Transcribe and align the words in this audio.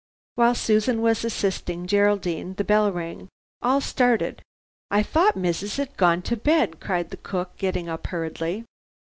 While 0.33 0.55
Susan 0.55 1.03
was 1.03 1.23
assisting 1.23 1.85
Geraldine, 1.85 2.55
the 2.55 2.63
bell 2.63 2.91
rang. 2.91 3.27
All 3.61 3.79
started. 3.79 4.41
"I 4.89 5.03
thought 5.03 5.37
missus 5.37 5.77
had 5.77 5.95
gone 5.95 6.23
to 6.23 6.35
bed," 6.35 6.79
cried 6.79 7.11
the 7.11 7.17
cook, 7.17 7.55
getting 7.57 7.87
up 7.87 8.07
hurriedly. 8.07 8.65